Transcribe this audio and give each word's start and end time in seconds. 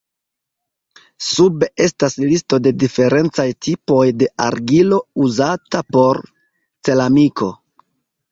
Sube 1.25 1.67
estas 1.83 2.15
listo 2.21 2.57
de 2.67 2.71
diferencaj 2.83 3.45
tipoj 3.67 4.07
de 4.23 4.29
argilo 4.47 4.99
uzata 5.27 5.83
por 5.97 6.21
ceramiko. 6.89 7.51